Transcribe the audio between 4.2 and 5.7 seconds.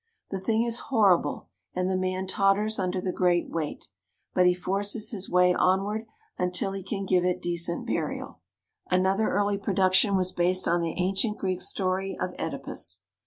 but he forces his way